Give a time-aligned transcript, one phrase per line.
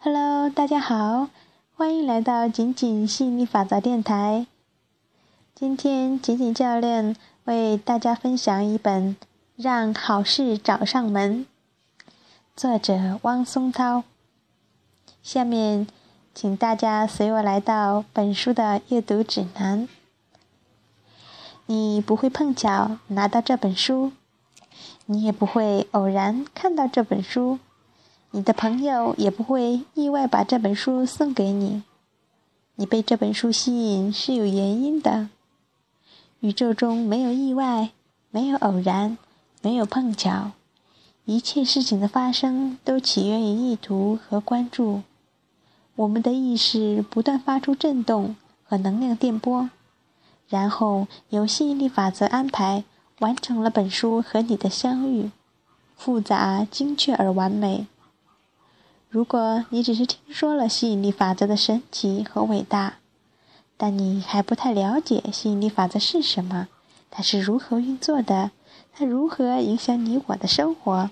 [0.00, 1.28] Hello，大家好，
[1.74, 4.46] 欢迎来到仅仅吸引力法则电台。
[5.56, 7.16] 今天仅仅教练
[7.46, 9.16] 为大家分享一本
[9.56, 11.44] 《让好事找上门》，
[12.54, 14.04] 作者汪松涛。
[15.20, 15.88] 下面，
[16.32, 19.88] 请大家随我来到本书的阅读指南。
[21.66, 24.12] 你不会碰巧拿到这本书，
[25.06, 27.58] 你也不会偶然看到这本书。
[28.30, 31.82] 你的朋友也不会意外把这本书送给你。
[32.76, 35.30] 你被这本书吸引是有原因的。
[36.40, 37.90] 宇宙中没有意外，
[38.30, 39.16] 没有偶然，
[39.62, 40.52] 没有碰巧，
[41.24, 45.02] 一切事情的发生都起源于意图和关注。
[45.96, 49.70] 我们的意识不断发出震动和能量电波，
[50.48, 52.84] 然后由吸引力法则安排
[53.18, 55.32] 完成了本书和你的相遇，
[55.96, 57.88] 复杂、精确而完美。
[59.10, 62.98] 如果你只是听说了吸引力法则的神奇和伟大，
[63.78, 66.68] 但你还不太了解吸引力法则是什么，
[67.10, 68.50] 它是如何运作的，
[68.92, 71.08] 它如何影响你我的生活，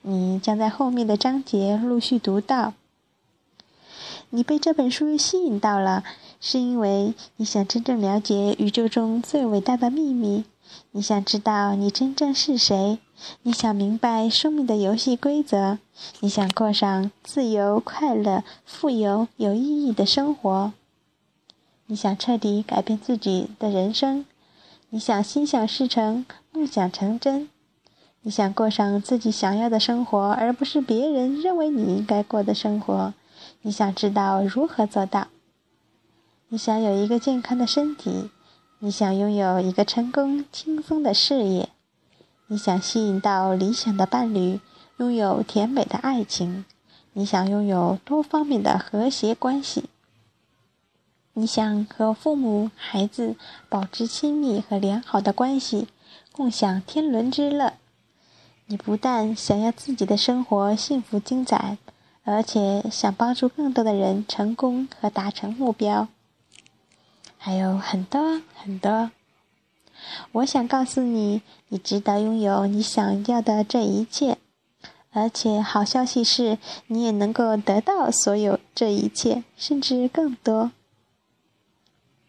[0.00, 2.72] 你将在后面的章节陆续读到。
[4.30, 6.02] 你被这本书吸引到了，
[6.40, 10.44] 是因为你想真正了解宇宙中最伟大的秘密，
[10.92, 12.98] 你想知道你真正是谁。
[13.42, 15.78] 你想明白生命的游戏规则，
[16.20, 20.72] 你想过上自由、快乐、富有、有意义的生活，
[21.86, 24.24] 你想彻底改变自己的人生，
[24.88, 27.48] 你想心想事成、梦想成真，
[28.22, 33.12] 你想过上自己想要的生活，而不是别人认为你应该过的生活，
[33.62, 35.28] 你想知道如何做到，
[36.48, 38.30] 你想有一个健康的身体，
[38.78, 41.68] 你想拥有一个成功、轻松的事业。
[42.52, 44.58] 你想吸引到理想的伴侣，
[44.96, 46.64] 拥有甜美的爱情；
[47.12, 49.84] 你想拥有多方面的和谐关系；
[51.34, 53.36] 你想和父母、孩子
[53.68, 55.86] 保持亲密和良好的关系，
[56.32, 57.74] 共享天伦之乐。
[58.66, 61.78] 你不但想要自己的生活幸福精彩，
[62.24, 66.08] 而且想帮助更多的人成功和达成目标，
[67.38, 69.12] 还有很多很多。
[70.32, 74.38] 我想告诉你，你值得拥有你想要的这一切，
[75.12, 80.72] 而且好消息是，你也能够得到所有这一切，甚至更多。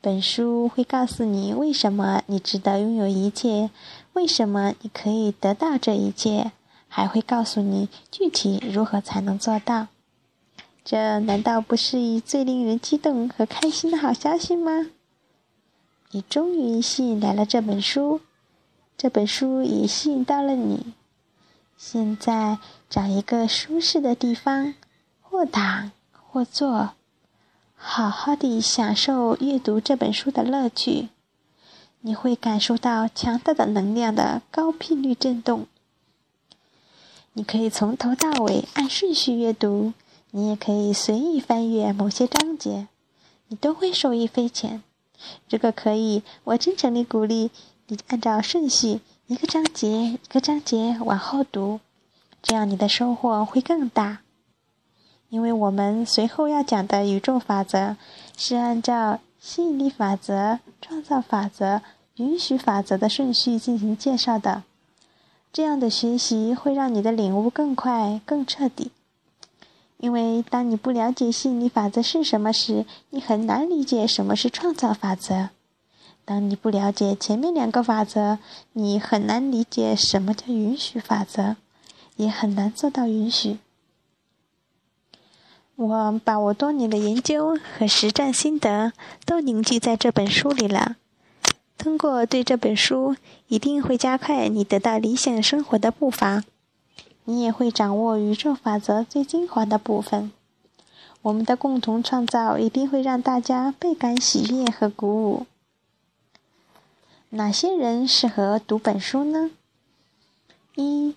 [0.00, 3.70] 本书会告诉你为什么你值得拥有一切，
[4.12, 6.52] 为什么你可以得到这一切，
[6.86, 9.88] 还会告诉你具体如何才能做到。
[10.84, 14.86] 这难道不是一最令人激动和开心的好消息吗？
[16.10, 18.20] 你终于吸引来了这本书，
[18.96, 20.94] 这本书也吸引到了你。
[21.76, 22.58] 现在
[22.88, 24.74] 找一个舒适的地方，
[25.20, 26.90] 或躺或坐，
[27.76, 31.10] 好好的享受阅读这本书的乐趣。
[32.00, 35.66] 你会感受到强大的能量的高频率震动。
[37.34, 39.92] 你可以从头到尾按顺序阅读，
[40.30, 42.88] 你也可以随意翻阅某些章节，
[43.48, 44.82] 你都会受益匪浅。
[45.50, 47.50] 如果可以，我真诚地鼓励
[47.86, 51.80] 你按照顺序，一个章节一个章节往后读，
[52.42, 54.20] 这样你的收获会更大。
[55.28, 57.96] 因为我们随后要讲的宇宙法则，
[58.36, 61.82] 是按照吸引力法则、创造法则、
[62.16, 64.62] 允许法则的顺序进行介绍的。
[65.52, 68.90] 这样的学习会让你的领悟更快、更彻底。
[69.98, 75.50] 因为当你不了解吸引力法则是什么时，你很难理解什么是创造法则。
[76.24, 78.38] 当你不了解前面两个法则，
[78.74, 81.56] 你很难理解什么叫允许法则，
[82.16, 83.58] 也很难做到允许。
[85.74, 88.92] 我把我多年的研究和实战心得
[89.24, 90.96] 都凝聚在这本书里了。
[91.76, 93.16] 通过对这本书，
[93.46, 96.44] 一定会加快你得到理想生活的步伐。
[97.28, 100.32] 你也会掌握宇宙法则最精华的部分。
[101.20, 105.46] 我们的共同创造一定会让大家倍感喜悦和鼓舞。
[107.28, 109.50] 哪些人适合读本书呢？
[110.74, 111.14] 一、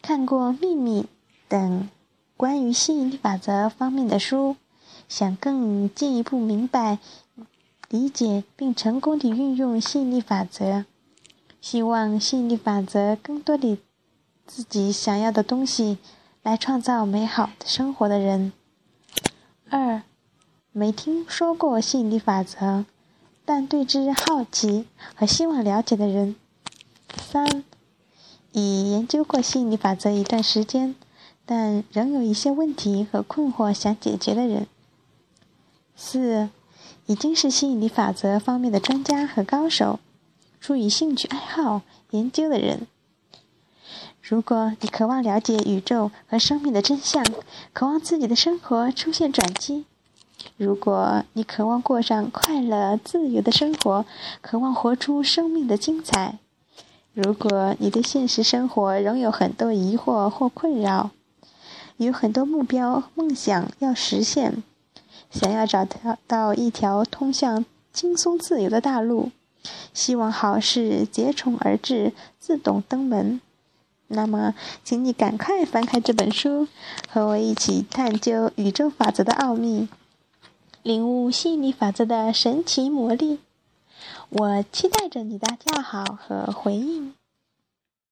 [0.00, 1.02] 看过《秘密》
[1.46, 1.90] 等
[2.38, 4.56] 关于吸引力法则方面的书，
[5.10, 6.98] 想更进一步明白、
[7.90, 10.86] 理解并成功地运用吸引力法则，
[11.60, 13.80] 希望吸引力法则更多地。
[14.46, 15.98] 自己想要的东西，
[16.42, 18.52] 来创造美好的生活的人。
[19.70, 20.02] 二，
[20.72, 22.84] 没听说过吸引力法则，
[23.44, 26.36] 但对之好奇和希望了解的人。
[27.16, 27.64] 三，
[28.52, 30.94] 已研究过吸引力法则一段时间，
[31.46, 34.66] 但仍有一些问题和困惑想解决的人。
[35.96, 36.50] 四，
[37.06, 39.98] 已经是吸引力法则方面的专家和高手，
[40.60, 42.86] 出于兴趣爱好研究的人。
[44.26, 47.22] 如果你渴望了解宇宙和生命的真相，
[47.74, 49.84] 渴望自己的生活出现转机；
[50.56, 54.06] 如果你渴望过上快乐自由的生活，
[54.40, 56.38] 渴望活出生命的精彩；
[57.12, 61.10] 如果你对现实生活仍有很多疑惑或困扰，
[61.98, 64.62] 有很多目标梦想要实现，
[65.30, 69.32] 想要找到到一条通向轻松自由的大路，
[69.92, 73.42] 希望好事接踵而至，自动登门。
[74.14, 76.68] 那么，请你赶快翻开这本书，
[77.08, 79.88] 和我一起探究宇宙法则的奥秘，
[80.82, 83.40] 领悟吸引力法则的神奇魔力。
[84.30, 87.14] 我期待着你的叫好和回应。